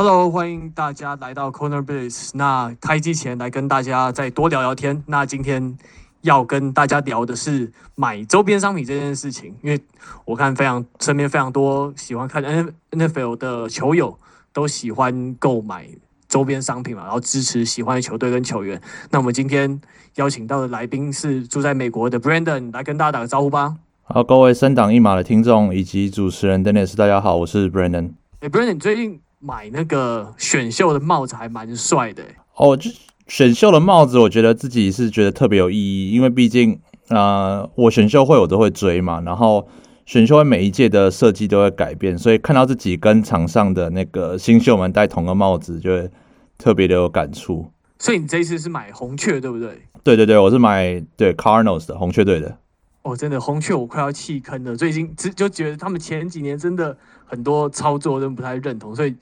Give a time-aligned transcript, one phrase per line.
[0.00, 2.30] Hello，欢迎大家来到 Corner Biz。
[2.34, 5.02] 那开机前来跟大家再多聊聊天。
[5.08, 5.76] 那今天
[6.20, 9.80] 要跟大家聊的是买周边商品这件事情，因为
[10.24, 14.16] 我看非常身边非常多喜欢看 N NFL 的球友
[14.52, 15.88] 都喜欢购买
[16.28, 18.80] 周边商品嘛，然后支持喜欢的球队跟球员。
[19.10, 19.80] 那我们今天
[20.14, 23.74] 邀请到的来宾是住在美国的 Brandon，来跟大家打个招呼吧。
[24.04, 28.12] 好，各位升档一马的听众以及主持人 Dennis，大家好，我是 Brandon。
[28.38, 32.22] 哎，Brandon，最近买那个选秀的帽子还蛮帅的
[32.56, 32.76] 哦。
[32.76, 32.90] 就
[33.26, 39.68] 选秀的帽子，我觉得自己是觉得特别有意义，因为毕竟啊、呃，我选秀会我都会追嘛，然后
[40.06, 46.10] 选秀会每一届的设计都会改变，所以看到自己跟场上的那个新秀们戴同个帽子，就会
[46.56, 47.70] 特别的有感触。
[47.98, 49.82] 所以你这一次是买红雀对不对？
[50.02, 52.56] 对对对，我是买对 Cardinals 的红雀队的。
[53.02, 56.96] 哦，真的红雀我快要弃坑了，最近就就觉得他们前几年真的
[57.28, 59.14] 很多操作都不太认同，所以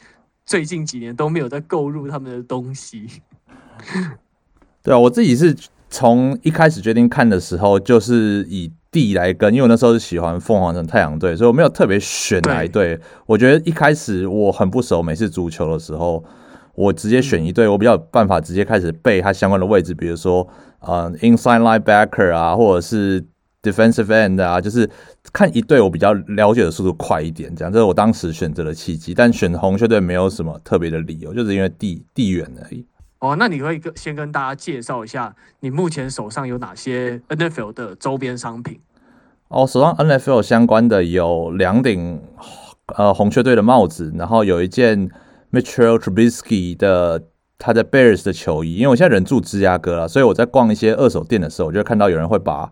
[0.44, 3.06] 最近几年都没有再购入他们的东西。
[4.82, 5.54] 对啊，我自己是
[5.90, 12.98] 从一开始决定看的时候，就是以地来跟，因为我那时候是喜欢凤凰城太阳队，所以我没有特别选哪一队。
[13.26, 16.24] 我觉得一开始我很不熟美式足球的时候，
[16.76, 20.46] 我直接选一队，我比较有办法直接开始背它相关的位置，比如说
[20.78, 23.26] 呃，inside linebacker 啊，或者是。
[23.70, 24.88] Defensive end 啊，就是
[25.32, 29.12] 看一队我比较了解的速度快一点，这样这是我当时选择的契机。
[29.12, 32.86] 但选红雀队没有什么特别的理由，就是因为地地缘而已。
[33.18, 38.78] 哦，那你可以跟先跟大家介绍一下，你目前手上有哪些 NFL 的周边商品？
[39.48, 42.20] 哦，手上 NFL 相关的有两顶
[42.96, 45.08] 呃红雀队的帽子，然后有一件
[45.50, 47.22] Mitchell Trubisky 的
[47.58, 48.74] 他在 Bears 的球衣。
[48.76, 52.70] 因为我现在人住芝加哥了，所以我在逛一些二手店的时候，我就会看到有人会把。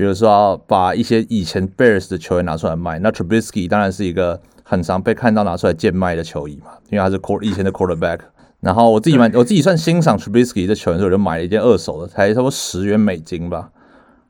[0.00, 8.20] 比如说，把一些以前 Bears 的球员拿出来卖，那 Trubisky 当然是一个很常被看到拿出来贱卖的球衣嘛，因为他是 core 以前的 quarterback。
[8.60, 13.72] 然后我自己买，我自己算欣赏 Trubisky 的球员，所以我就买了一件二手的，才差不多十元美金吧。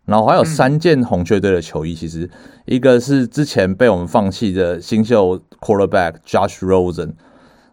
[0.07, 2.29] 然后还有三件红雀队的球衣，其实
[2.67, 7.13] 一个是之前被我们放弃的新秀 quarterback Josh Rosen，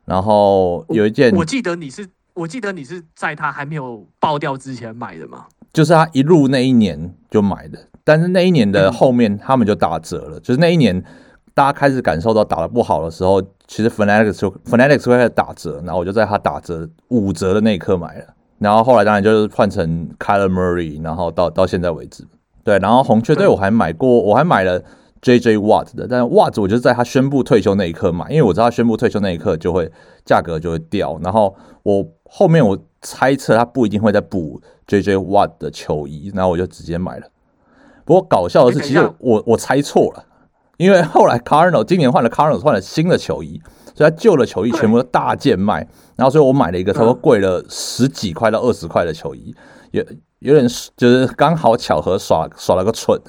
[0.06, 5.48] 然后有一件我，我记得你是，我记得你是在他还没有爆掉之前买的吗？
[5.74, 7.78] 就是他一入那一年就买的，
[8.08, 10.40] 但是那一年的后面他们就打折了。
[10.40, 11.04] 就是那一年
[11.54, 18.26] 大家开始感受到打的不好的时候，其实 Fanatics 就 Fanatics 会开始打折，然后我就在他打折五折的那一刻买了。
[18.60, 22.26] 然后后来当然就是换成 Kyler Murray，然后到到现在为止，
[22.64, 22.80] 对。
[22.80, 24.82] 然后红雀队我还买过，我还买了
[25.22, 29.92] JJ Watt 的，但是 Watt 我就在他宣布退休那一刻买，因为我知道他宣布退休那一刻就会
[30.24, 31.20] 价格就会掉。
[31.22, 31.54] 然后
[31.84, 34.62] 我后面我猜测他不一定会再补。
[34.88, 37.28] J J Watt 的球衣，然后我就直接买了。
[38.08, 40.24] 不过搞笑的是，其实我我猜错了，
[40.78, 43.62] 因为后来 Cardinal 今年换了 Cardinal 换了新的球衣，
[43.94, 45.86] 所以他旧的球衣全部都大贱卖。
[46.16, 49.54] 然后所以我买了一个差不多贵了十几块到二十块的球衣，
[49.92, 50.02] 有
[50.40, 53.22] 有点就是刚好巧合耍耍了个蠢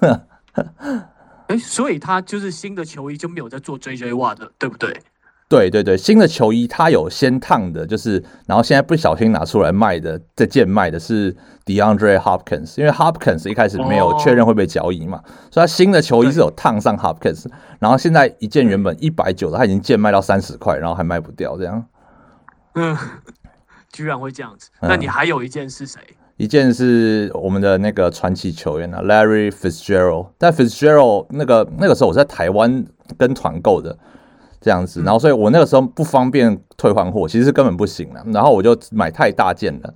[0.00, 0.20] 啊。
[1.48, 4.98] 哎，所以他就是新的球衣就没有在做 J J Watt 的，对不对？
[5.50, 11.34] 对对对，新的球衣它有先烫的，就是然后现在不小心拿出来卖的，在贱卖的是
[11.66, 17.46] DeAndre Hopkins，因为 Hopkins 一开始没有确认会被交易嘛，哦、所以他新的球衣是有烫上 Hopkins，
[17.80, 21.84] 然后现在一件原本一百九的，他已经贱卖到三十块，然后还卖不掉这样。
[22.76, 22.96] 嗯，
[23.92, 24.70] 居然会这样子？
[24.80, 25.98] 那你还有一件是谁？
[26.10, 32.86] 嗯、一件是我们的那个传奇球员啊，Larry Fitzgerald，但 Fitzgerald 那个那个时候我在台湾
[33.18, 33.98] 跟团购的。
[34.60, 38.22] 这样子，然后所以我那个时候不方便退换货，其实根本不行了。
[38.26, 39.94] 然后我就买太大件了。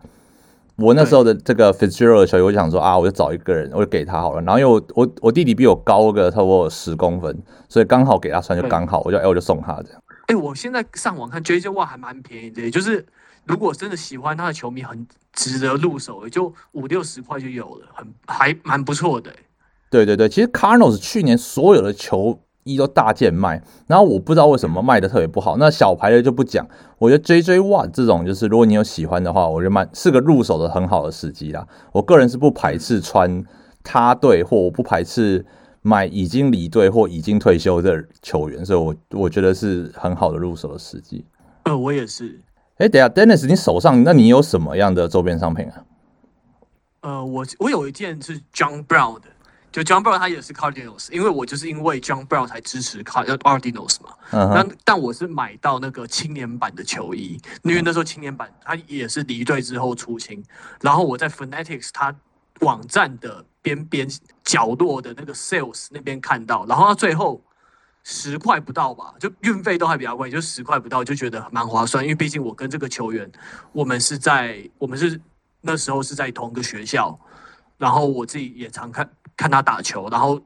[0.77, 4.43] 我那时候的这个 Fitzgerald 的球衣，我就想说啊，我就找一个人，我就给他好了。
[4.43, 7.37] 然后因为我我我弟弟比我高个差不多十公分，
[7.69, 10.03] 所以刚好给他穿就刚好，我就哎我就送他这样。
[10.27, 13.05] 哎，我现在上网看 JJ Watt 还蛮便宜的，就是
[13.45, 19.31] 如果真的喜欢他的球迷，很值得入手，也就五六十块就有了，很还蛮不错的。
[19.91, 22.41] 对对对，其实 Cardinals 去年所有的球。
[22.65, 25.57] 一都大件卖，然后我不知道为什么卖的特别不好。
[25.57, 26.67] 那小牌的就不讲，
[26.99, 31.67] 我觉得 JJ Watt 这种就是，如果你有喜欢的话，我觉得蛮是个入手的很好的时机啦。
[31.93, 33.45] 我个人是不排斥穿
[33.83, 35.45] 他队，或我不排斥
[35.83, 41.25] 买已经离队或已经退休的球员，所以我我觉得是很好的入手的时机。
[41.65, 42.41] 呃，我也是。
[42.79, 45.85] 哎，等下，Dennis，你手上那你有什么样的周边商品啊？
[47.03, 49.29] 呃，我我有一件是 John Brown 的。
[49.75, 54.15] 就 John Brown 他也是 Cardinals，因为我就是因为 John Brown 才支持 Cardinals 嘛。
[54.31, 54.73] 嗯、uh huh.
[54.85, 60.41] 但我是买到那个青年版的球衣，因为那时候青年版他也是离队之后出清，
[60.81, 62.15] 然后我在 Fanatics 他
[62.61, 64.09] 网站的边边
[64.45, 67.43] 角落的那个 Sales 那边看到，然后他最后
[68.05, 72.05] 十块不到吧，就运费都还比较贵，就十块不到就觉得蛮划算。
[72.05, 73.29] 因为毕竟我跟这个球员，
[73.73, 75.21] 我们是在我们是
[75.63, 77.19] 那时候是在同一个学校，
[77.79, 80.41] 然后我自己也常看看他打球，然后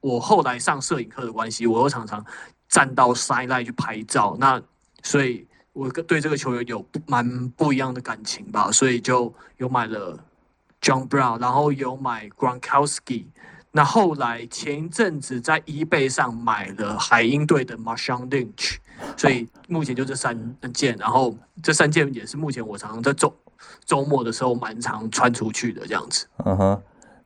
[0.00, 2.24] 我后来上摄影课的关系，我又常常
[2.68, 4.60] 站到 sideline 去拍照，那
[5.02, 10.18] 所以我对这个球员有蛮不一样的感情吧，所以就有买了
[10.80, 13.26] John Brown，然后有买 Gronkowski。
[13.74, 18.76] 那后来前一阵子在 eBay 上买了海鹰队的 Marshawn Lynch，
[19.16, 20.36] 所以目前就这三
[20.74, 23.34] 件，然后这三件也是目前我常常在周
[23.84, 26.26] 周末的时候蛮常穿出去的这样子。
[26.44, 26.82] 嗯哼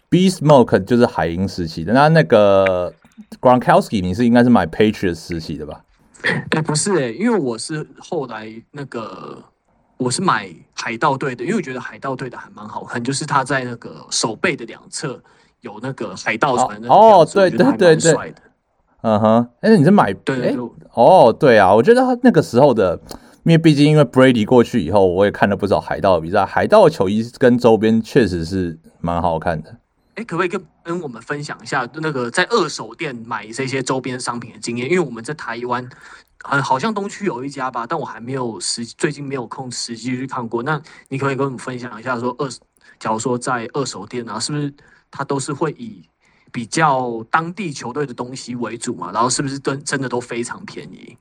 [0.09, 2.93] ，B Smoke 就是海鹰时期的，那那个
[3.41, 5.83] Gronkowski 你是应该是买 Patriots 时期的吧？
[6.23, 9.43] 哎、欸，不是哎、欸，因为我是后来那个
[9.97, 15.21] 我是买海盗队的，因为我觉得海盗队的还蛮好看，就是他在那个手背的两侧。
[15.63, 18.35] 有那个海盗船的哦，对对对对，
[19.01, 20.57] 嗯哼，哎，你是买对对
[20.93, 22.97] 哦，对啊，我觉得他那个时候的，
[23.47, 29.79] 因为毕竟因为 Brady 过去以后，我也看了不少海盗的比赛，海盗球衣跟周边确实是蛮好看的。
[30.17, 34.91] 哎，可不可以跟跟我们分享一下那个在二手店买这些周边商品的经验？
[34.91, 35.89] 因为我们在台湾，
[36.43, 40.61] 好像东区有一家吧，但我还没有实最近没有空实际去看过。
[40.65, 42.51] 那你可不可以跟我们分享一下，说二，
[42.99, 44.75] 假如说在二手店啊，是不是？
[45.09, 46.03] 他都是会以
[46.51, 51.17] 比较当地球队的东西为主嘛，然后是不是真真的都非常便宜？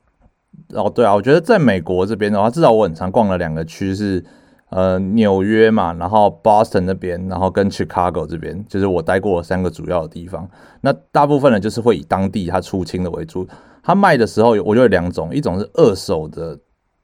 [0.74, 4.24] 哦，对啊，我觉得在美国这边的话，至少我很常逛了两个区是，
[4.70, 10.48] 呃，纽约嘛，然后 Boston 那边，然后跟 Chicago 这边，就是我待过三个主要的地方。
[10.80, 13.46] 那大部分呢，就是会以当地他出清的为主。
[13.82, 16.58] 他卖的时候，我就有两种，一种是二手的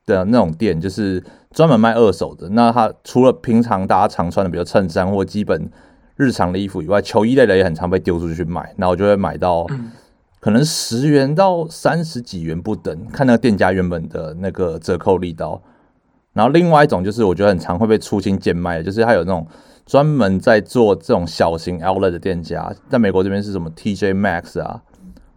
[0.05, 1.23] 的那种店，就是
[1.53, 2.49] 专门卖二手的。
[2.50, 5.70] 那他除了平常大家常穿的，比如衬衫或基本。
[6.15, 9.67] 日常的衣服以外，球衣类的也很常被丢出去去买，那我就会买到
[10.43, 15.62] 可能十元到三十几元不等，看那个店家原本的那个折扣力道。
[16.33, 19.47] 然后另外一种就是我觉得很常会被出清贱卖的，就是他有那种
[19.87, 24.83] 专门在做这种小型 outlet 的店家，在美国这边是什么 TJ Max 啊、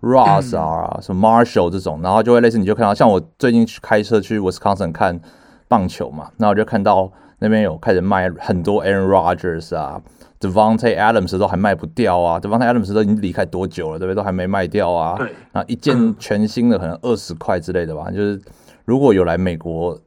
[0.02, 5.22] Ross 啊、什么 Marshall 这种，然后就会类似你就看到，像我最近去开车去 Wisconsin 看
[5.68, 7.12] 棒球嘛，那我就看到
[7.45, 10.01] 那边有开始卖很多 Aaron Rodgers 啊。
[10.39, 14.15] ，Devonte Adams 都还卖不掉啊，Devonte Adams 都已经离开多久了，对不对？
[14.15, 15.15] 都还没卖掉啊！
[15.18, 18.12] 对，那一件全新的可能二十块之类的吧。
[18.12, 18.42] 就是
[18.83, 20.00] 如果有来美国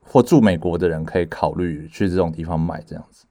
[0.00, 3.24] 或住美国的人，可以考虑去这种地方买这样子。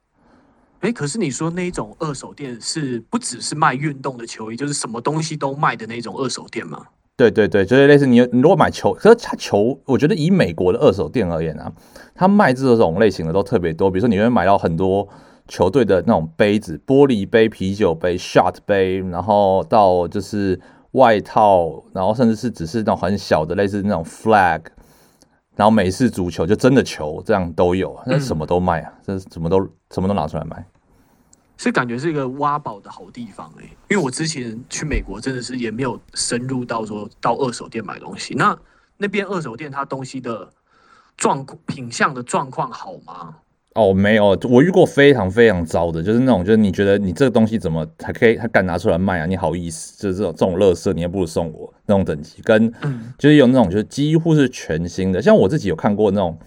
[0.79, 6.85] 哎，可是你说那种二手店是不只是卖运动的球衣，就是什么东西都卖的那种二手店吗？
[7.19, 11.71] 对对对，就是类似你你如果买球，可是他球，我觉得以美国的二手店而言啊，
[12.15, 13.91] 他卖这种类型的都特别多。
[13.91, 15.07] 比如说你会买到很多。
[15.51, 20.61] 球队的那种杯子，玻璃杯、啤酒杯、shot 杯，然后到就是
[20.91, 24.61] 外套，然后甚至是只是那种很小的，类似那种 flag，
[25.55, 30.63] 然后美式足球就真的球这样都有，那什么都卖啊，这、嗯、什么都什么都拿出来卖，
[31.59, 33.69] 所以感觉是一个挖宝的好地方哎、欸。
[33.89, 38.57] 因为我之前去美国真的是也没有深入到说到二手店买东西，那
[38.95, 40.49] 那边二手店它东西的
[41.17, 43.35] 状品相的状况好吗？
[43.75, 49.25] 哦，没有，我遇过非常非常糟的，就是那种，就是你觉得你这个东西怎么还可以，还敢拿出来卖啊？
[49.25, 50.01] 你好意思？
[50.01, 52.41] 就是这种这种垃圾，你也不如送我那种等级。
[52.41, 52.73] 跟
[53.17, 55.21] 就是有那种，就是几乎是全新的。
[55.21, 56.37] 像我自己有看过那种，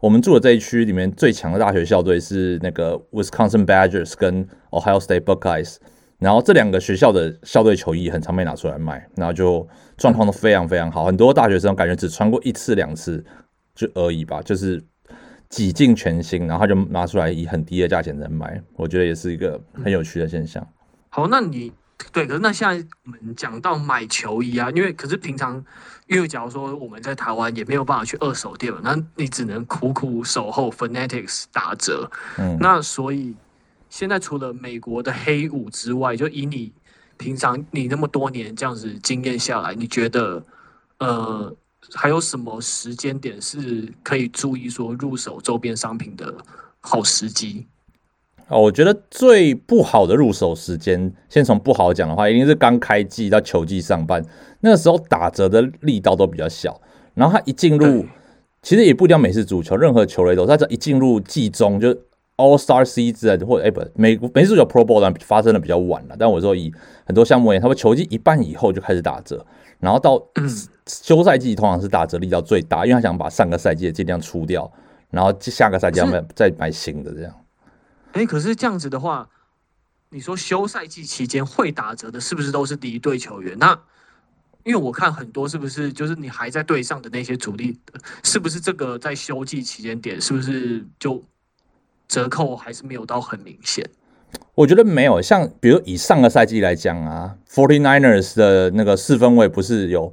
[0.00, 5.76] 我们住的这一区里面最强的大学校队是那个 Wisconsin Badgers 跟 Ohio State Buckeyes，
[6.18, 13.24] 然后这两个学校的校队球衣很常被拿出来卖，然后就状况都非常非常好，很多大学生感觉只穿过一次两次
[13.74, 14.82] 就而已吧，就是。
[15.50, 20.64] 几近全新，然后他就拿出来以很低的价钱在卖，我觉得也是一个很有趣的现象。
[21.08, 21.72] 好，那你
[22.12, 25.64] 对，可是那现在我们讲到买球衣啊，因为可是平常，
[26.10, 32.10] 因为假如说我们在台湾也没有办法去二手店嘛，那你只能苦苦守候 Fanatics 打折。
[32.36, 33.34] 嗯，那所以
[33.88, 36.72] 现在除了美国的黑五之外，就以你
[37.16, 40.44] 平常你那么多年这样子经验下来，你觉得
[40.98, 41.56] 呃？
[41.94, 46.32] 还有什么时间点是可以注意说入手周边商品的
[46.78, 47.66] 好时机？
[48.50, 54.20] 哦，我觉得最不好的入手时间，先从不好讲的话，一定是刚开季到球季上半，
[54.60, 56.80] 那个时候打折的力道都比较小。
[57.14, 58.04] 然后他一进入，
[58.60, 61.90] 其实也不一定要美式足球，任何球类都，他这一进入季中就
[62.36, 66.16] All Star Season 或者哎不，美美式足球 Pro Bowl 发生的比较晚了。
[66.18, 66.72] 但我说以
[67.06, 69.46] 很多项目而言，他们球季一半以后就开始打折。
[69.78, 70.20] 然后到
[70.86, 74.68] 休赛季通常是打折力道最大，因为他想把上个赛季的尽量出掉，
[75.10, 77.32] 然后下个赛季要买再买新的这样。
[78.12, 79.28] 哎，可是这样子的话，
[80.10, 83.56] 你说休赛季期间会打折的，是不是都是敌对球员？
[83.58, 83.78] 那
[84.64, 87.78] 因为我看很多是不是就是你还在队上的那些主力，
[88.22, 91.22] 是不是这个在休季期间点是不是就
[92.08, 93.88] 折扣还是没有到很明显？
[94.54, 100.12] 我觉得没有，像比如以上个赛季来讲啊，Forty Niners 的那个四分卫不是有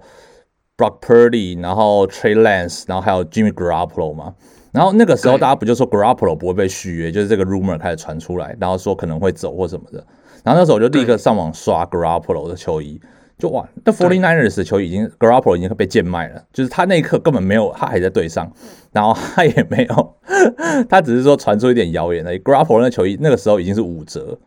[0.78, 4.36] Brock Purdy，然后 Trey Lance，然后还有 Jimmy Garoppolo 吗？
[4.78, 10.06] 然后那个时候大家不就说 Garoppolo 不会被续约，就是这个 rumor 开始传出来，然后说可能会走或什么的。
[10.44, 13.02] 然后那时候我就立刻上网刷 Garoppolo 的球衣。
[13.40, 18.52] 就哇，那 Forty Niners 的球衣已经 Garoppolo 已经被贱卖了，就是他那一刻根本没有，他还在队上，
[18.92, 20.16] 然后他也没有，
[20.90, 22.40] 他只是说传出一点谣言而已。
[22.40, 24.40] Garoppolo 那球衣那个时候已经是五折，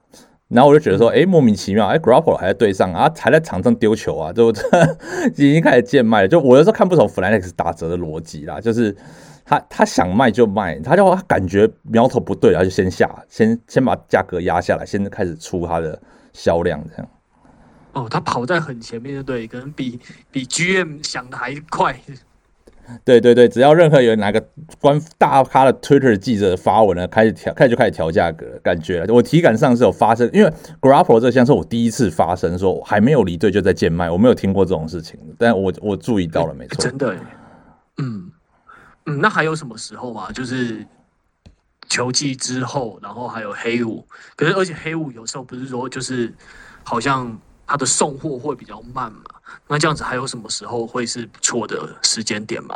[0.49, 4.51] 然后我就觉得说，哎、欸，莫名其妙，哎、欸、Garoppolo 还在队上啊，还在场上丢球啊，就
[5.37, 6.29] 已经开始贱卖了。
[6.29, 8.93] 就我有时候看不懂 Fanatics 打折的逻辑啦，就是
[9.51, 16.01] 他他想卖就卖，他就他感觉苗头不对，然后就先下，先先把价格压下来，先开始出他的
[16.33, 17.09] 销量这样。
[17.95, 19.99] 哦，他跑在很前面，对，可能比
[20.31, 21.97] 比 GM 想的还快。
[23.05, 24.41] 对对对，只要任何有哪个
[24.81, 37.17] 官大咖的 Twitter 记者发文了，开始调，开始就开始调价格，感觉我体感上是有发生，因为 Garoppolo 这项是我第一次发生，说还没有离队就在贱卖，我没有听过这种事情，但我我注意到了，没错，真的，
[37.99, 38.30] 嗯
[39.07, 40.31] 嗯，那还有什么时候吗？
[40.33, 40.87] 就是
[41.89, 46.33] 球季之后，然后还有黑五，可是而且黑五有时候不是说就是
[46.83, 47.39] 好像。
[47.73, 49.21] 它的送货会比较慢嘛？
[49.69, 52.75] 那这样子还有什么时候会是不错的时间点吗？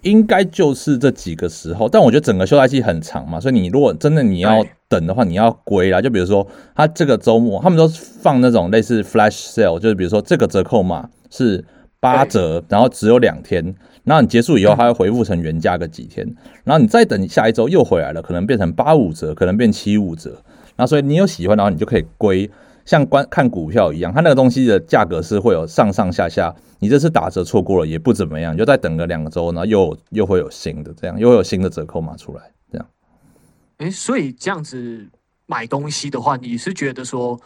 [0.00, 6.00] 应该就是这几个时候，但我觉得整个休赛期很长嘛，所以你如果真的你要等的话，你要归啦。
[6.00, 7.86] 就比如说，他这个周末他们都
[8.22, 11.62] 放那种类似 flash sale，就是比如说这个折扣码是
[12.00, 16.26] 八折，然后只有两天，然后你结束以后，它会恢复成原价个几天，
[16.64, 20.42] 然后你再等下一周又回来了，可能变成八五折，可能变七五折。
[20.76, 22.50] 那所以你有喜欢的话，你就可以归。
[22.86, 26.52] 像观看股票一样，它那个东西的价格是会有上上下下。
[26.80, 32.42] 你这次打折错过了也不怎么样，就再等个两周，然后又又会有新的这样，又有新的折扣码出来
[32.72, 32.86] 这样。
[33.76, 35.06] 哎、所以这样子
[35.46, 37.38] 买东西的话，你是觉得说？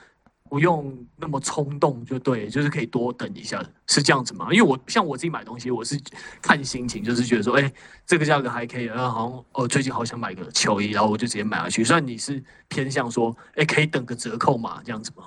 [0.50, 4.48] 不用那么冲动就对，就是可以多等一下，是这样子吗？
[4.52, 5.98] 因为我像我自己买东西，我是
[6.42, 7.72] 看心情，就是觉得说，哎、欸，
[8.06, 11.82] 这个价格还可以，然后好像哦，最近好想买个球衣，然后我就直接买下去。
[11.82, 15.24] 虽然你是偏向说，哎、可以等个折扣嘛，这样子吗？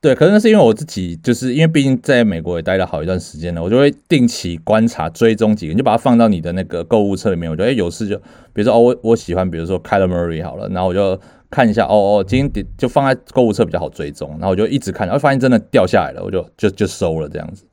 [0.00, 7.50] 对，可是那是因为我自己，就是因为毕竟在美国也待了好一段时间了，我就会定期观察、追踪几个，你就把它放到你的那个购物车里面。
[7.50, 8.16] 我觉得，有事就，
[8.52, 11.20] 比如说哦，我我喜欢，比如说 c a l a m a r y 好了，然后我就。
[11.54, 17.64] 看一下哦哦，今天就放在购物车比较好追踪，然后我就一直看，然后发现真的掉下来了，我就就就收了这样子。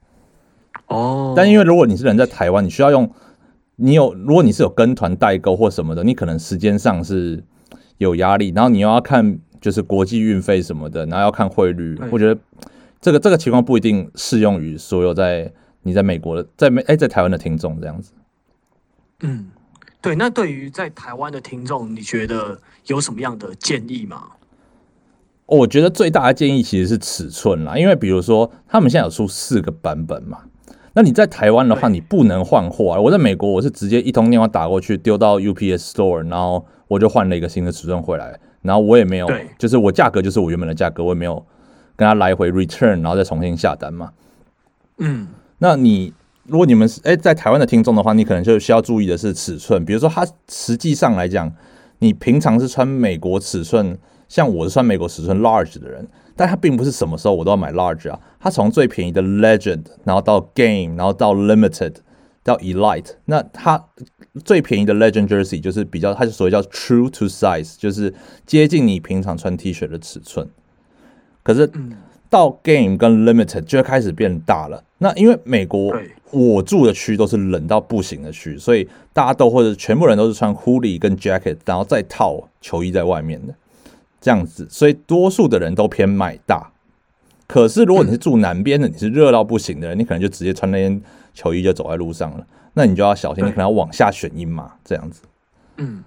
[0.85, 3.09] 哦，但因为如果你是人在台湾，你需要用，
[3.77, 7.43] 你有如果你是有跟团代购或什么的，你可能时间上是
[7.97, 12.39] 有压力，然后你又要看就是国际运费什么的，然后要看汇率，我觉得
[13.01, 18.13] 这个这个情况不一定适用于所有在你在美国的在美哎在台湾的听众这样子。
[19.21, 19.49] 嗯。
[20.01, 24.23] 对，那对于在台湾的听众，你觉得有什么样的建议吗？
[25.45, 30.39] 我觉得最大的建议其实是尺寸啦，因为比如说他们现在有出四个版本嘛，
[30.93, 32.99] 那你在台湾的话，你不能换货啊。
[32.99, 39.29] 我在美国，我是直接一通电话打过去，丢到 UPS Store，然后我就换了一个新的尺寸回来，然后我也没有，
[39.59, 41.45] 就是我价格就是我原本的价格，我也没有
[41.95, 44.11] 跟他来回 return，然后再重新下单嘛。
[44.97, 45.27] 嗯，
[45.59, 46.11] 那你。
[46.47, 49.85] 如果你们是诶在台湾的听众的话，你可能就需要注意的是尺寸。
[49.85, 51.53] 比如说，它实际上来讲，
[51.99, 58.19] 你平常是穿美国尺寸，像我是穿美国尺寸 large 的人，但它并不是什么时候我都要买 large 啊。
[58.39, 61.93] 它从最便宜的 legend，然后到 game，然后到 limited，
[62.43, 63.85] 到 elite，那它
[64.43, 68.11] 最便宜的 legend jersey 就是比较，它就所谓叫 true to size，就是
[68.47, 70.49] 接近你平常穿 T 恤的尺寸。
[71.43, 71.71] 可是
[72.29, 74.83] 到 game 跟 limited 就会开始变大了。
[74.97, 75.95] 那因为美国。
[76.31, 83.53] 我住的区都是冷到不行的区，所以大家都或者全部人都是穿 hoodie 跟 jacket，然后再套球衣在外面的
[84.19, 86.71] 这样子，所以多数的人都偏买大。
[87.47, 91.01] 可是如果你是住南边的，你是热到不行的人，你可能就直接穿那件
[91.33, 95.21] 球衣就走在路上了，那你就要小心，你可能要往下选一码这样子。
[95.75, 96.03] 嗯，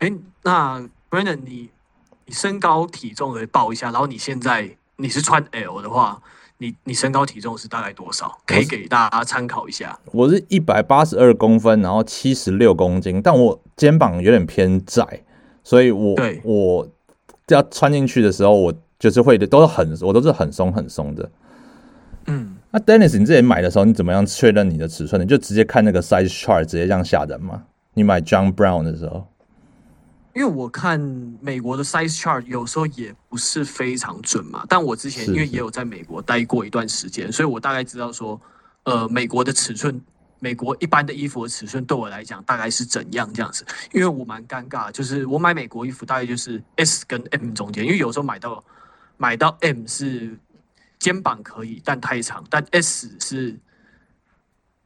[0.00, 0.12] 哎、
[0.42, 1.70] 那 Brandon，你
[2.26, 6.20] 你身高体重来报一下，然后你现在你是穿 L 的话。
[6.64, 8.38] 你你身高体重是大概多少？
[8.46, 9.98] 可以给大家参考一下。
[10.12, 15.06] 我是一百八十二公分，然后七十六公斤，但我肩膀有点偏窄，
[15.62, 16.88] 所以我对我
[17.48, 21.30] 要穿进去的时候，我就是会的都是很，我都是很松很松的。
[22.26, 25.20] 嗯，那 Dennis，你自己买的时候，你怎么样确认你的尺寸？
[25.20, 27.64] 你就直接看那个 size chart，直接这样下单吗？
[27.92, 29.26] 你买 John Brown 的时候？
[30.34, 31.00] 因为我看
[31.40, 38.40] 美国的 size chart 有时候也不是非常准嘛，但我之前因为也有在美国待过一段时间，所以我大概知道说，
[38.82, 40.00] 呃，美国的尺寸，
[40.40, 43.64] 美国一般的衣服的尺寸对我来讲大概是怎样这样子。
[43.92, 48.64] 因为我蛮尴尬，就是我买美国衣服大概就是 S 跟 M 中间，因为有时候买到
[49.16, 50.36] 买到 M 是
[50.98, 53.56] 肩膀可以，但太长，但 S 是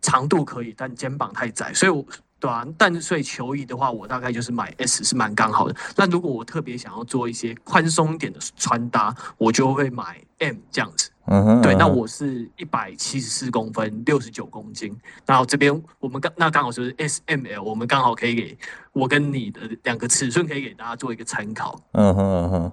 [0.02, 2.04] 长度可以，但肩膀太窄，所以我。
[2.40, 5.74] 对啊，但所以球衣的话，我大概就是买 S 是蛮刚好的。
[5.96, 11.10] 那如果我特别想要做一些宽松一点的穿搭，我就会买 M 这样子。
[11.26, 14.96] 嗯哼，对，那我是一百七十四公分，六十九公斤。
[15.26, 18.56] 然后这边我们刚那刚好是 S M L，我们刚好可以给
[18.92, 21.78] 我跟你的两个尺寸可以给大家做一个参考。
[21.92, 22.72] 嗯哼嗯哼，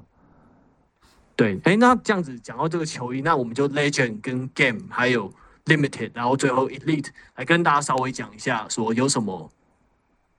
[1.35, 5.33] 对，哎，那这样子讲到这个球衣，那我们就 Legend 跟 Game 还有。
[5.65, 9.51] Limited，然后最后 Elite 来跟大家稍微讲一下，说有什么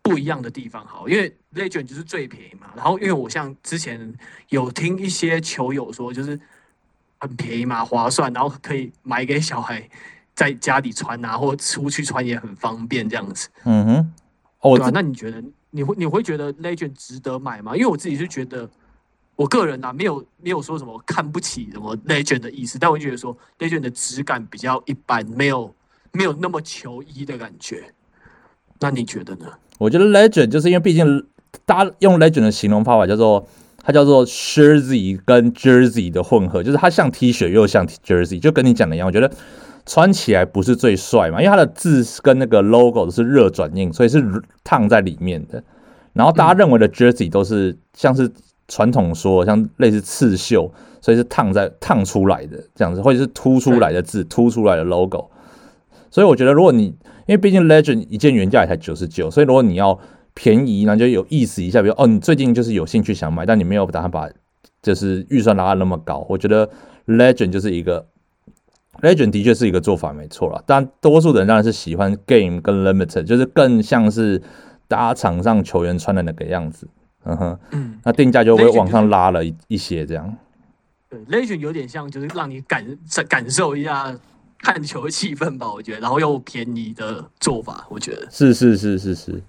[0.03, 0.87] 不一样的地方。
[0.87, 2.69] 好，因为 Legend 就是最便宜嘛。
[2.77, 4.15] 然后因为我像之前
[4.51, 6.39] 有听一些球友说，就是
[7.19, 9.89] 很便宜嘛，划算，然后可以买给小孩
[10.35, 13.49] 在家里穿啊，或出去穿也很方便这样子。
[13.65, 14.13] 嗯哼，
[14.61, 17.75] 哦，对啊，那你觉得你会你会觉得 Legend 值得买吗？
[17.75, 18.71] 因为我自己是觉得。
[19.37, 25.75] 我个人啊，没有没有说什么看不起什么 Legend 的意思，但我觉得说 Legend 的质感比较一般，没有
[26.13, 27.85] 没有那么球衣的感觉。
[28.81, 29.47] 那你觉得呢？
[29.77, 31.27] 我觉得 Legend 就是因为毕竟
[31.67, 33.47] 大家用 Legend 的形容方法叫做
[33.83, 39.07] 它叫做 Jersey 跟 Jersey 的混合，就是它像 T 恤又像 Jersey，就跟你讲的一样。
[39.07, 39.31] 我觉得
[39.85, 44.25] 穿起来不是最帅嘛，因为它的字跟那个 logo 都是热转印，所以是
[44.65, 45.63] 烫在里面的。
[46.15, 48.33] 然后大家认为的 Jersey 都是像是。
[48.69, 50.71] 传统说像类似刺绣，
[51.01, 55.31] 所以是烫在烫出来的这样子，或者是凸出来的字，凸出来的 logo。
[56.11, 56.85] 所以我觉得，如果你
[57.27, 59.99] 因为毕竟 Legend 一件原价也才九十九，所以如果你要
[60.35, 61.83] 便宜，那就有意思一下。
[61.83, 64.29] 比如哦，你最近就是有兴趣想买，但你没有打算把
[64.83, 66.69] 就是预算拉到那么高，我觉得
[67.07, 68.07] Legend 就是一个
[69.03, 70.63] Legend 的确是一个做法，没错啦。
[70.65, 74.41] 但多数的人当然是喜欢 Game 跟 Limited，就是更像是
[74.89, 76.89] 大家场上球员穿的那个样子。
[77.27, 80.37] 嗯哼，嗯，那定价就会往上拉了一一些，这样。
[81.09, 84.17] 对，Legend 有点像，就是让你感感受一下
[84.59, 89.43] 看球的气氛吧，我觉得，然后又便宜的做法，我觉得是是是是是。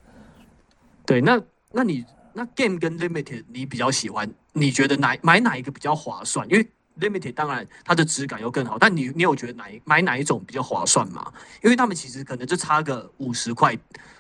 [1.06, 4.30] 对，那那你那 Game 跟 Limited 你比较喜欢？
[4.54, 6.48] 你觉得哪买哪一个比较划算？
[6.50, 6.68] 因为
[7.00, 11.32] Limited 当然它的质感又更好，但你你有觉得哪一买哪一种比较划算吗？
[11.64, 13.78] 因为他们其实可能就差个五十块、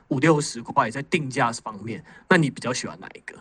[0.09, 3.35] 五六十块在定价方面，那你比较喜欢哪一个？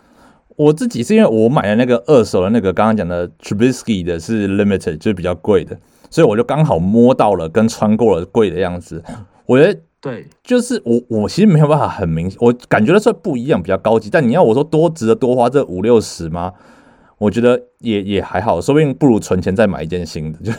[0.57, 5.79] 我自己是因为我买的那个二手的那个刚刚讲的 Trubisky 的是 Limited，就是比较贵的，
[6.11, 9.05] 所以我就刚好摸到了跟穿过了贵的样子。
[9.44, 14.09] 我觉得对，就是我我其实没有办法很明显，我感觉到这不一样，比较高级。
[14.09, 16.52] 但你要我说多值得多花这五六十吗？
[17.18, 20.52] 我觉得也也还好，说不定不如存钱再买一件新的， 就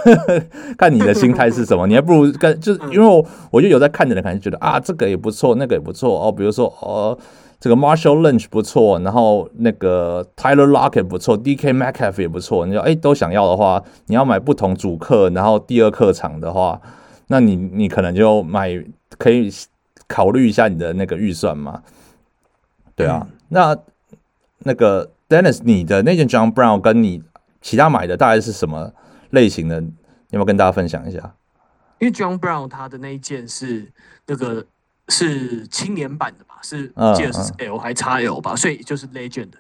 [0.78, 1.86] 看你的心态是什么。
[1.88, 7.18] 你还不如跟就是因为我我就有在看的人，可能觉得啊这个也不错，那个也不错哦，比如说哦。
[7.60, 12.68] 这个 Marshall Lynch 不错，然后那个 Tyler Lockett 不错，DK Metcalf 也不错。
[12.68, 16.80] 你说哎，都想要的话，你要买不同主客，然后第二客场的话，
[17.30, 18.80] 那你你可能就买，
[19.18, 19.52] 可以
[20.08, 21.82] 考虑一下你的那个预算嘛。
[22.96, 23.78] 对啊，嗯、那
[24.60, 27.24] 那个 Dennis，你的那件 John Brown 跟你
[27.62, 28.94] 其他买的大概是什么
[29.32, 29.82] 类型的？
[29.82, 29.90] 你
[30.32, 31.36] 要不要跟大家分享一下？
[32.00, 33.92] 因为 John Brown 他的那一件是
[34.26, 34.66] 那个。
[35.10, 36.60] 是青年版的吧？
[36.62, 38.58] 是记得是 L 还 XL 吧？
[38.58, 39.58] 所以就是 Legend 的，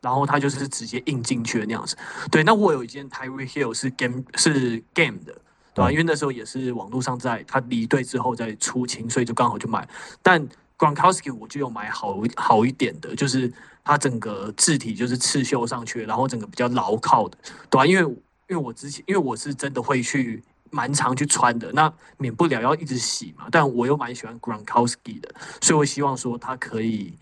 [0.00, 1.94] 然后它就是直接印进去的那样子。
[2.30, 5.34] 对，那我有一件 Tyreek Hill 是 Game 是 Game 的，
[5.74, 5.92] 对吧？
[5.92, 9.86] 因为那时候也是网络上在他离队之后再出清，所以就刚好就买。
[10.22, 10.48] 但
[10.80, 13.52] Gronkowski 我就有买好好一点的，就是
[13.84, 17.36] 它整个字体就是刺绣上去，然后整个比较牢靠的，
[17.68, 17.84] 对吧？
[17.84, 18.02] 因为
[18.48, 20.42] 因为我之前因为我是真的会去。
[20.72, 23.48] 蛮常去穿的，那免不了要一直洗嘛。
[23.50, 25.28] 但我又蛮喜欢 Gronkowski 的，
[25.60, 27.12] 所以我希望说它可以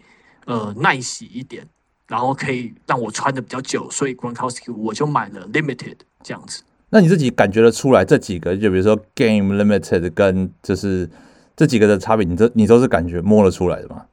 [0.45, 1.67] 呃耐洗一点，
[2.07, 3.91] 然后可以让我穿的比较久。
[3.91, 6.63] 所以 Gronkowski 我就买了 Limited 这样子。
[6.91, 11.09] 那你自己感觉得出来这几个，就比如说 Game Limited 跟就是
[11.59, 14.07] 这几个的差别，你都你都是感觉摸得出来的吗？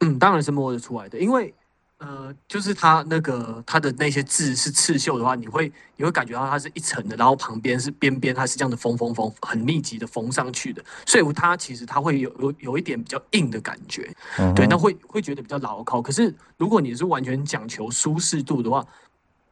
[0.00, 1.54] 嗯，当然是摸得出来的，因为。
[1.98, 16.02] 呃，就是它那个它的那些字是刺绣的话，你会你会感觉到它是一层的，然后旁边是边边，它是这样的缝缝缝，很密集的缝上去的，所以它其实它会有有有一点比较硬的感觉，嗯、哼对，那会会觉得比较牢靠。
[16.02, 18.84] 可是如果你是完全讲求舒适度的话，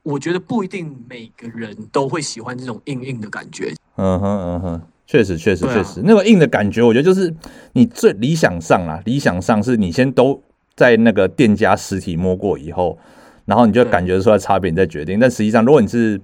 [0.02, 3.72] 我觉得不一定每个人都会喜欢这种硬硬的感觉。
[3.94, 7.34] 嗯哼嗯哼，确实确实确实，啊、那个硬的感觉，我觉得就是
[7.74, 10.42] 你最理想上啊，理想上是你先都。
[10.74, 12.98] 在那个店家实体摸过以后，
[13.44, 15.20] 然后你就感觉出来差别，你再决定。
[15.20, 16.18] 但实际上，如果你是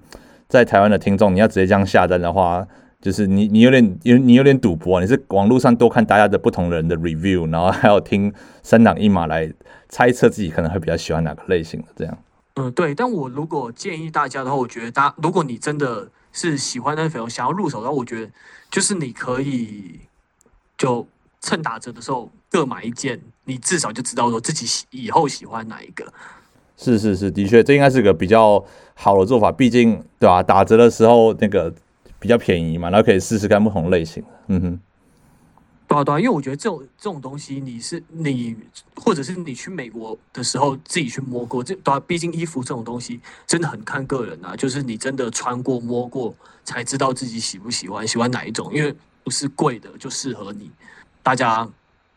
[0.49, 2.67] 在台湾的听众，你要直接这样下单的话，
[2.99, 9.53] 就是你你有点有你有点赌博，你是网络上多看大家的不同人的 review，然后还有听三档一码来
[9.91, 12.19] 猜测自己可能会比较喜欢哪个类型的这样。
[12.55, 12.95] 嗯，对。
[12.95, 18.31] 但我如果建议大家的话，我觉得大如果你真的是喜欢 NFL 想要入手的话，我觉得
[18.71, 20.01] 就是你可以
[20.77, 21.07] 就
[21.41, 26.13] 趁打折的时候各买一件，你至少就知道说自己喜以后喜欢哪一个。
[26.77, 29.51] 是是是，的确，这应该是个比较好的做法。
[29.51, 31.75] 毕竟，对吧、打折的时候那个
[32.21, 34.23] 比较便宜嘛，然后可以试试看不同类型。
[34.47, 34.81] 嗯哼，
[35.89, 38.55] 对啊对啊，因为我觉得这种这种东西，你是你，
[38.95, 44.55] 或者是你去美国的时候自己去摸过，这对啊，毕竟衣服这种东西真的很看个人啊。
[44.55, 48.73] 就是你真的穿过摸过，才知道自己喜不喜欢，喜欢哪一种。
[48.73, 50.71] 因为不是贵的就适合你。
[51.23, 51.69] 大家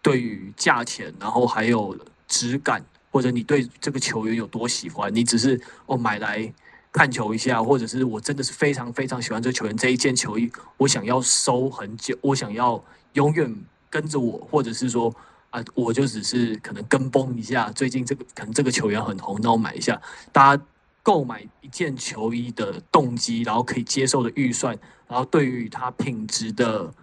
[0.01, 2.85] 对于价钱，然后还有质感。
[3.13, 5.13] 或者你对这个球员有多喜欢？
[5.13, 6.49] 你只是哦买来
[6.93, 12.81] 看球一下，或者是我真的是非常非常喜欢这个球员这一件球衣，我想要收很久，我想要
[13.13, 13.53] 永远
[13.89, 15.13] 跟着我，或者是说
[15.49, 20.01] 啊，我就只是可能跟风一下，最近这个可能这个球员很红，那我买一下。
[20.31, 20.63] 大家
[21.03, 26.93] 购买一件球衣的动机，然后可以接受的预算，然后对于它品质的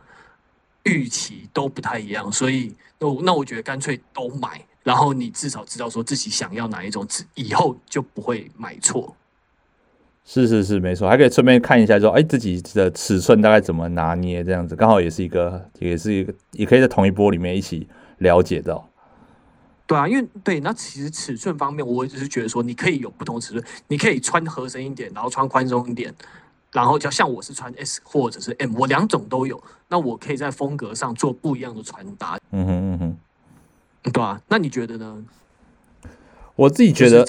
[0.84, 4.64] 预期都不太一样，所以那那我觉得干脆都买。
[4.84, 9.14] 然后你至少知道说自己想要哪一种，以后就不会买错。
[10.30, 17.88] 是是是，没错，还可以顺便看一下说，哎，自己的尺寸大概怎么拿捏，这样子刚好也是一个，也是一个，也可以在同一波里面一起
[18.18, 18.86] 了解到。
[19.86, 26.14] 对啊，因为对，那其实尺寸方面，我只是觉得说，你可以有不同尺寸，你可以穿合身一点，然后穿宽松一点，
[26.72, 32.38] 然后就像我是穿 S 或者是 M，我两种都有，那我可以在风格上做不一样的穿搭。
[32.50, 33.16] 嗯哼嗯哼。
[34.12, 35.24] 对啊，那你觉得呢？
[36.54, 37.24] 我自己觉得，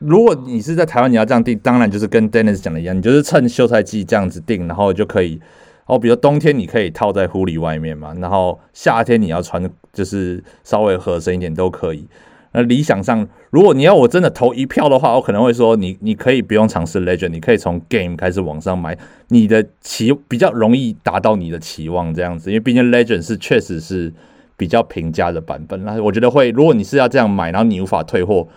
[0.00, 5.40] 如果你是在台湾，你要这样定，当然就是跟 Dennis 讲的一样，你就是趁休赛季这样子定，然后就可以
[5.86, 5.98] 哦。
[5.98, 12.06] 比如冬天你可以套在 Hoodie 外面嘛，然后夏天你要穿就是稍微合身一点都可以。
[12.52, 18.96] 那理想上，如果你要我真的投一票的话，我可能会说你你可以不用尝试 Legend，你可以从 Game 开始往上买，
[19.28, 24.12] 你的期比较容易达到你的期望这样子，因为毕竟 Legend 是确实是。
[24.58, 28.48] 比较平价的版本，那我觉得会，如果你是要这样买，然后你无法退货，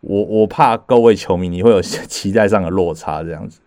[0.00, 3.60] 我我怕各位球迷你会有 期待上的落差这样子。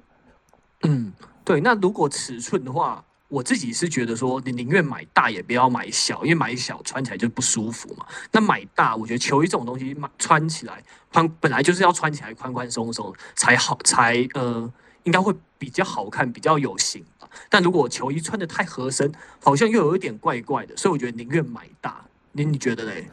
[0.84, 1.13] 嗯，
[1.46, 1.62] 对。
[1.62, 8.06] 那如果尺寸的话，我自己是觉得说，你宁愿买大也不要买小，因为买小穿起来就不舒服嘛。
[8.32, 14.72] 那买大，我觉得球衣这种东西，穿起来宽本来就是要穿起来宽宽松松才好，才呃。
[15.04, 17.04] 应该会比较好看，比较有型。
[17.50, 22.06] 但如果球衣穿得太合身，好像又有一点怪怪的，所以我觉得宁愿买大。
[22.32, 23.10] 你你觉得嘞？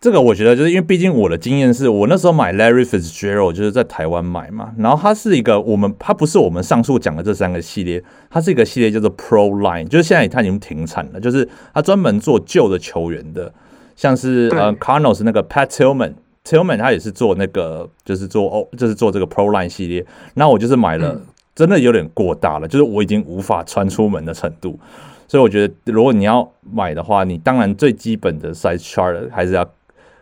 [0.00, 13.52] 这个我觉得就是因为毕竟我的经验是我那时候买 Larry Fitzgerald 就是在台湾买嘛，然后它是一个我们它不是我们上述讲的这三个系列，它是一个系列叫做 Pro Line，就是现在它已经停产了，就是它专门做旧的球员的，
[13.96, 16.14] 像是呃 Cardinals 那个 Pat Tillman。
[16.44, 20.06] Tillman 他也是做那个，就是做哦，就是做这个 Pro Line 系列。
[20.32, 21.20] 那我就是买了，
[21.54, 24.78] 真的有点过大了，就是我已经无法穿出门的程度。
[25.26, 29.70] 所以我觉得，如果你要买的话，你当然最基本的 size chart 还是要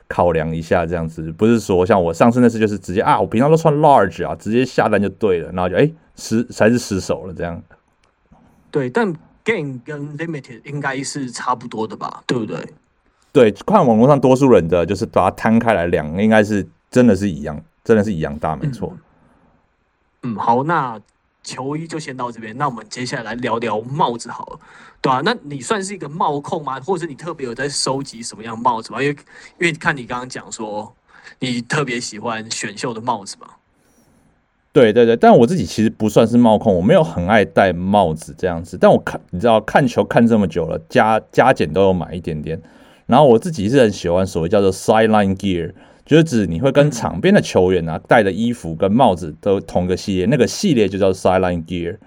[0.08, 7.62] 考量一下，这样子不是说像我上次那次就是直接啊，我平常都穿 large 啊，直接下单就对了，然后就哎失才是失手了这样。
[8.70, 9.12] 对，但
[9.44, 12.58] Game 跟 Limited 应该是差不多的吧，对不对？
[13.32, 18.96] 对，看网络上多数人的就是把它摊开来量，应该是真的是一样，真的是一样大，没错。
[20.22, 20.98] 嗯，好，那
[21.46, 24.60] 球衣就先到这边，那我们接下来来聊聊帽子好了，
[25.00, 26.80] 对啊，那你算是一个帽控吗？
[26.80, 29.00] 或者是你特别有在收集什么样帽子吗？
[29.00, 29.16] 因为
[29.60, 30.92] 因为看你刚刚讲说
[31.38, 33.46] 你特别喜欢选秀的帽子嘛。
[34.72, 38.76] 对对对，但我自己其实不算是帽控，我没有很爱戴帽子这样子。
[38.76, 42.60] 但我看你知道看球看这么久了，加加减都有买一点点。
[43.06, 45.72] 然后我自己是很喜欢所谓叫做 sideline gear，
[46.06, 51.98] 就是指你会跟场边的球员啊戴的衣服跟帽子都同一个系列，那个系列就叫 sideline gear。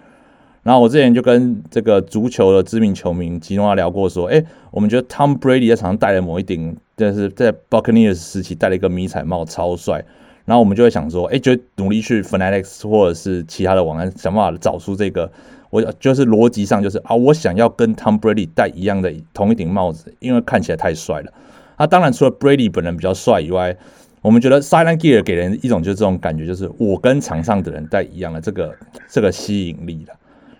[0.63, 10.03] 然后我之前就跟这个足球的知名球迷吉诺亚聊过，说，哎，我们觉得 Tom Brady 在场上戴了某一顶，就是在 Buccaneers 时期戴了一个迷彩帽，超帅。
[10.45, 15.31] 然后我们就会想说，哎，就努力去 Fanatics 或者是其他的网站想办法找出这个。
[15.69, 21.31] 我就是逻辑上就是啊，我想要跟 Tom Brady 戴一样的同一顶帽子，因为看起来太帅了。
[21.79, 23.75] 那、啊、当然除了 Brady 本人比较帅以外，
[24.21, 28.75] 我们觉得 Silent Gear 给人一种就是这种感觉，就是我跟场上的人戴一样的这个
[29.07, 30.13] 这个吸引力了。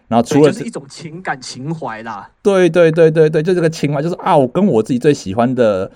[0.08, 5.92] 然后除了是、就是一种情感情怀啦，对对对对对，就这个情怀，就是啊，我跟我自己最喜欢的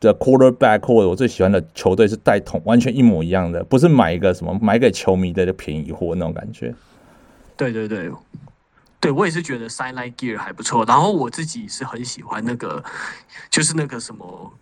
[0.00, 6.74] 的 quarterback 或者我最喜欢的球队是带同完全一模一样的，不是买一个什么买给球迷的就便宜货那种感觉。
[7.56, 8.10] 对对对，
[9.00, 10.84] 对我也是觉得 Sideline Gear 还不错。
[10.84, 12.82] 然后我自己是很喜欢那个，
[13.50, 14.52] 就是那个什么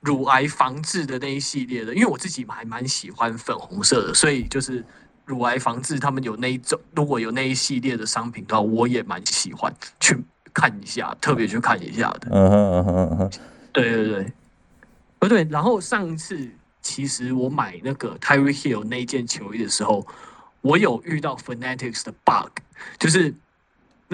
[0.00, 4.84] 乳癌防治的那一系列的，因为我自己还蛮喜欢粉红色的，所以就是
[5.24, 10.16] 乳癌防治他们有那一种，如果有那一系列的商品的话，我也蛮喜欢去
[10.52, 12.28] 看一下，特别去看一下的。
[12.30, 13.30] 嗯哼嗯哼嗯哼，
[13.72, 14.32] 对对对。
[15.16, 16.46] 不对，然后上一次
[16.82, 20.06] 其实我买那个 Tyreek Hill 那件球衣的时候，
[20.60, 22.50] 我有遇到 Fanatics 的 bug，
[22.98, 23.34] 就是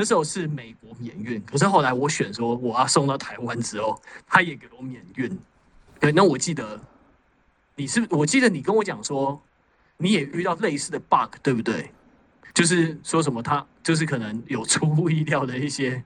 [0.01, 5.39] 那时候是美国免运，可是后来我选说我要送到台湾之后，他也给我免运。
[5.99, 6.81] 对，那我记得
[7.77, 9.39] 你是，我记得你跟我讲说
[9.99, 11.93] 你也遇到类似的 bug，对不对？
[12.55, 16.03] 就是说什么他就是可能有出乎意料的一些。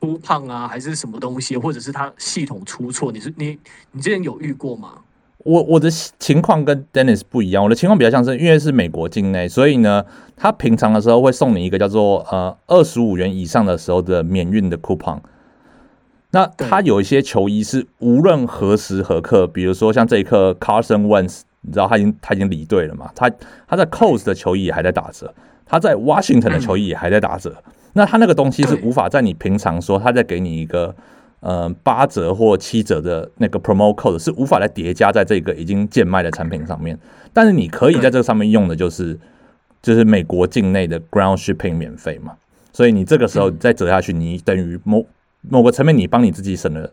[0.00, 3.10] 忽胖啊，还是什么东西，或者是他系统出错？
[3.10, 3.58] 你是你
[3.90, 5.02] 你之前有遇过吗？
[5.44, 10.04] 我我的情况跟 Dennis 不一样，我的情况比较像是，因为是美国境内，所以呢，
[10.36, 15.20] 他平常的时候会送你一个叫做呃二十五元以上的时候的免运的 coupon。
[16.30, 23.10] 那他有一些球衣是无论何时何刻，比如说像这一刻 Carson Wentz，你知道他已经他已经离队了嘛？
[23.14, 23.30] 他
[23.66, 25.32] 他在 Colts 的球衣也还在打折，
[25.64, 27.54] 他在 Washington 的 球衣也还在打折。
[27.64, 30.94] 嗯那他那个东西是无法在你平常说他在给你一个
[31.40, 36.98] 呃八折或七折的那个 promo code 是无法来叠加在这个已经贱卖的产品上面，
[37.32, 39.18] 但是你可以在这个上面用的就是
[39.80, 42.34] 就是美国境内的 ground shipping 免费嘛，
[42.72, 45.06] 所以你这个时候再折下去，你等于某
[45.42, 46.92] 某个层面你帮你自己省了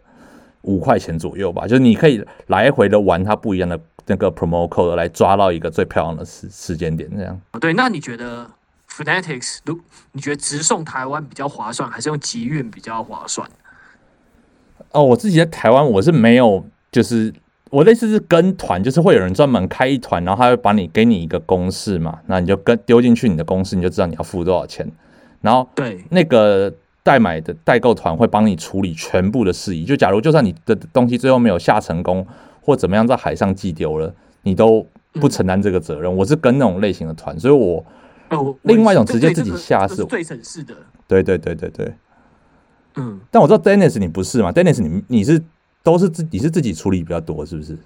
[0.62, 7.42] 五块钱左右吧，就是你可以来回的玩它不一样的那个 promo code 来抓到一个最漂亮的时时间点，这样。
[7.60, 8.48] 对，那你觉得
[8.90, 9.80] ？Fanatics，如
[10.12, 13.50] 你觉得直送台湾比较划算，还是用集运比较划算？
[14.96, 17.34] 哦，我自己在台湾我是没有，就是
[17.70, 24.90] 我类似是跟团，就是会有人专门开一团，然后他会把你给你一个公式嘛，那你就跟丢进去你的公式，你就知道你要付多少钱。
[25.42, 29.84] 然后对那个代买的代购团会帮你处理全部的事宜。
[29.84, 32.26] 就假如就算你的东西最后没有下成功，
[32.62, 36.12] 或怎么样在海上寄丢了，你都不承担这个责任。
[36.12, 37.86] 嗯、我是跟那种类型的团，所以我。
[38.30, 40.74] 哦，另外一种直接自己下是最省事的。
[41.08, 41.94] 对对对对对，
[42.96, 43.20] 嗯。
[43.32, 45.42] 但我知道 Dennis 你不是嘛？Dennis 你你是
[45.84, 47.78] 都是自你是自己处理比较多，是不是？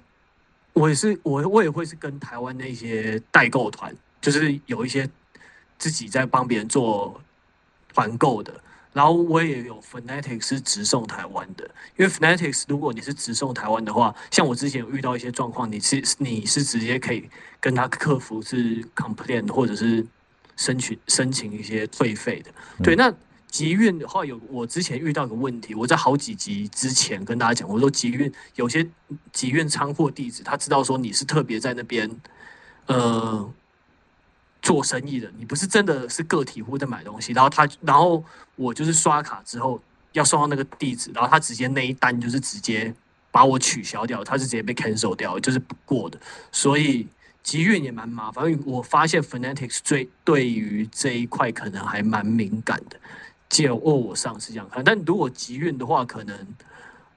[0.72, 5.08] 我也是，我我也会是跟台湾的一些代购团，就是有一些
[5.78, 7.20] 自己在帮别人做
[7.92, 8.52] 团购的。
[8.92, 11.64] 然后我也有 Fanatics 是直送台湾的，
[11.96, 17.28] 因为 Fanatics 如果你是直送台湾的话，像我之前有遇到一些状况，你是你是直接可以
[17.60, 20.06] 跟他客服是 complain 或者是。
[20.56, 22.50] 申请申请一些退费的，
[22.84, 23.10] 对，那
[23.50, 28.88] 集运的话，有我之前遇到个问题，我在好几集之前跟大家讲，我说集运有些
[29.32, 32.08] 集运仓库地址，他知道说你是特别在那边
[32.86, 33.52] 呃
[34.62, 38.24] 做生意的，你不是真的是个体户在买东西，然后他然后
[38.56, 39.82] 我就是刷卡之后
[40.12, 42.94] 要送到那个地址，然后他直接那一单就是直接
[43.30, 46.18] 把我取消掉，他是直接被 cancel 掉，就是不过的，
[46.52, 47.06] 所以。
[47.42, 53.00] 集运也蛮麻烦，因为我发现 Fanatics 最对于这一块可能还蛮敏感的。
[53.50, 56.46] 借我我上是这样看，但如果集运的话，可能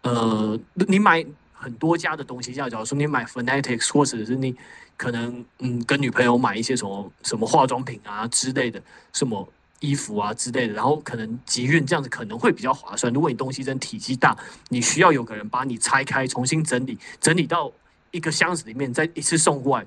[0.01, 4.53] 呃，你买很多家的东西，像假如说你买 Fanatics，或者是你
[4.97, 8.81] 可能嗯跟女朋友买一些什么什么化妆品啊之类的，
[9.13, 9.47] 什么
[9.79, 13.13] 衣服啊之类的，然后可能集运这样子可能会比较划算。
[13.13, 14.35] 如果你东西真体积大，
[14.69, 17.71] 你需要有个人把你拆开，重新整理，整理到
[18.11, 19.85] 一个箱子里面，再一次送过来。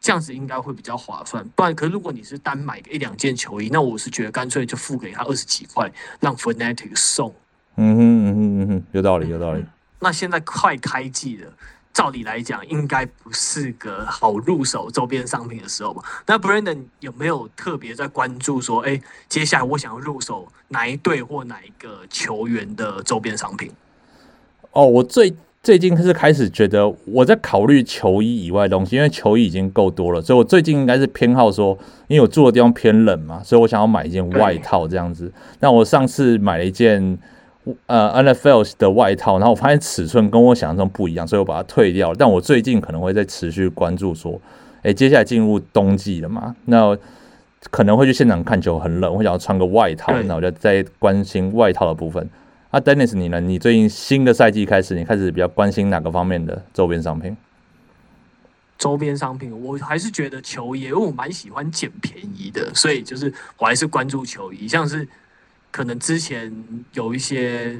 [0.00, 7.34] 这样子应该会比较划算，不然，可是如果你是单买个一两件球衣，那我是觉得干脆就付给他二十几块，让 Fanatics 送。
[7.76, 9.62] 嗯哼嗯哼嗯哼，有道理有道理。
[9.98, 11.52] 那现在快开季了，
[11.92, 16.02] 照理来讲应该不是个好入手周边商品的时候吧？
[16.24, 23.70] 那 Brandon 有没有特别在关注说，哎，接下来我想要入手哪一队或哪一个球员的周边商品？
[24.72, 25.36] 哦，我最。
[25.62, 31.76] 最近是开始觉得我在考虑球衣以外的东西，因为球衣已经够多了，所以我最近应该是偏好说，
[32.08, 35.30] 因为我住的地方偏冷嘛，所以我想要买一件外套这样子。
[35.60, 37.18] 那我上次买了一件
[37.84, 42.16] 呃 NFL 的外套，然后我发现尺寸跟我想象中不一样，所以我把它退掉了。
[42.18, 44.40] 但我最近可能会再持续关注说，
[44.80, 46.96] 诶，接下来进入冬季了嘛，那
[47.70, 52.26] 可能会去现场看球，很冷，我想要穿个外套，那我就在关心外套的部分。
[52.70, 53.40] 啊，Dennis，你呢？
[53.40, 57.36] 你最近新的赛季开始，你开始比较关心哪个方面的周边商品？
[58.78, 64.68] 周边商品，我还是觉得球衣，因为我蛮喜欢捡便宜的，所以就是我还是关注球衣。
[64.68, 65.06] 像是
[65.72, 67.72] 可能之前有一些，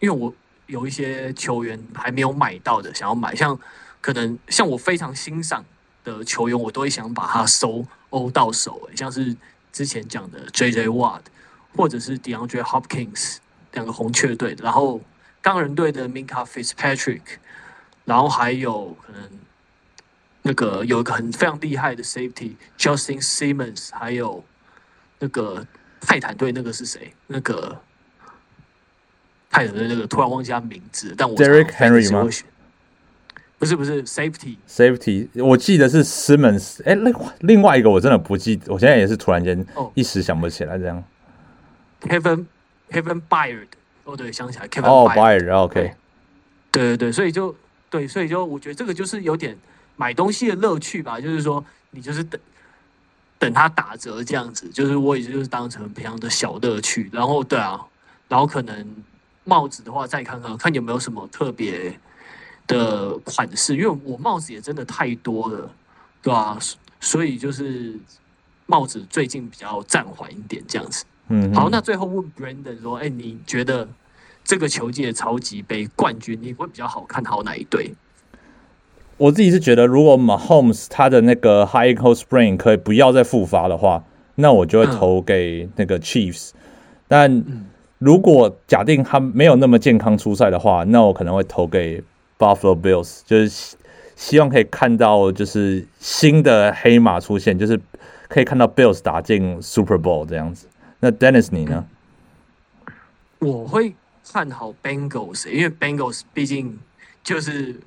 [0.00, 0.34] 因为我
[0.66, 3.56] 有一些球员还没有买到的，想要买，像
[4.00, 5.64] 可能像我非常欣赏
[6.02, 9.36] 的球员，我都会想把它收欧到手，像是
[9.72, 10.88] 之前讲的 J.J.
[10.88, 11.20] Watt，
[11.76, 13.36] 或者是 DeAndre Hopkins
[13.76, 15.00] 两个红雀队，然后
[15.40, 17.20] 钢人队的 Minkah Fitzpatrick，
[18.04, 19.20] 然后还有可能
[20.42, 24.42] 那个有一个很非常厉害的 Safety Justin Simmons，还有
[25.18, 25.64] 那个
[26.00, 27.12] 泰坦队那个是谁？
[27.26, 27.78] 那个
[29.50, 32.28] 泰坦队那个突然忘记他名字，但我 Derrick Henry 吗？
[33.58, 41.02] 不是不是，Safety Safety，我记得是 Simmons，哎，另另外一个我真的不记得，我现在也是突然间一时想不起来这样。
[42.02, 42.44] Kevin
[42.90, 43.68] Kevin Byard，
[44.04, 45.94] 哦对，想起来 Kevin 哦 Byard，OK，
[46.70, 47.54] 对对对，所以就
[47.90, 49.56] 对，所以就我觉得这个就是有点
[49.96, 52.40] 买东西的乐趣吧，就是说你就是等
[53.38, 57.84] 等它打折这样子，就是我也就是当成平常的小乐趣，然后对啊，
[58.28, 58.86] 然后可能
[59.44, 61.98] 帽子的话再看看看有没有什么特别。
[62.68, 65.70] 的款式，因为我帽子也真的太多了，
[66.20, 66.58] 对吧、啊？
[66.98, 67.96] 所以就是
[68.66, 71.04] 帽子最近比较暂缓一点这样子。
[71.28, 73.86] 嗯，好，那最后问 Brandon 说，哎、欸，你觉得
[74.44, 77.92] 这个球季的超级杯冠军，你会比较好看好哪一队？
[79.16, 84.04] 我自己是觉得，如果 Mahomes 他的那个 High Ankle Sprain 可以不要再复发的话，
[84.36, 86.50] 那我就会投给那个 Chiefs。
[86.50, 86.58] 嗯、
[87.08, 87.44] 但
[87.98, 92.02] 如果假定他没有那么健康出赛的话，那我可能会投给。
[92.38, 93.76] Buffalo Bills 就是
[94.14, 97.80] 希望可以看到，就是新的黑马出现，就是
[98.28, 100.66] 可以看到 Bills 打进 Super Bowl 这样子。
[101.00, 101.86] 那 Dennis 你呢？
[103.38, 103.94] 我会
[104.32, 106.78] 看好 Bengals，因为 Bengals 毕竟
[107.22, 107.78] 就是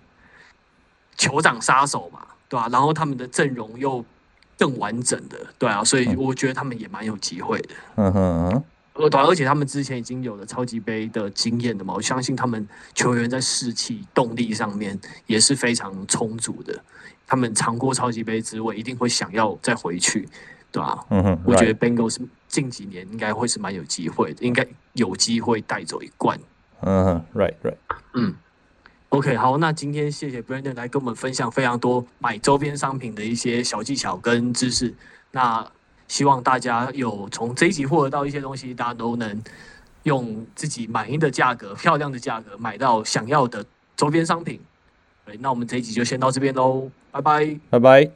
[1.17, 2.69] 酋长杀手嘛，对吧、啊？
[2.71, 4.05] 然后他们的阵容又
[4.57, 7.69] 更完整的，对啊，所以我觉得他们也蛮有机会的。
[7.95, 8.63] 嗯哼。
[9.01, 16.77] 而且他们之前已经有了超级杯的经验的嘛，我相信他们球员在士气、动力上面也是非常充足的。
[17.25, 20.27] 他们尝过超级杯滋味，一定会想要再回去，
[20.71, 21.05] 对吧？
[21.09, 26.39] 嗯哼，我觉得 Bengals 近几年应该会是蛮有机会的，应该有机会带走一冠。
[26.81, 27.75] 嗯哼，Right Right，
[28.13, 28.33] 嗯
[29.09, 34.93] ，OK，好，那今天谢谢 Brandon 来跟我们分享非常多买周边商品的一些小技巧跟知识。
[35.31, 35.65] 那
[36.07, 39.43] 希望大家有从这一集获得到一些东西，大家都能
[40.03, 44.59] 用自己满意的价格、漂亮的价格买到想要的周边商品。
[45.25, 48.11] 对，那我们这一集就先到这边喽，拜拜，拜拜。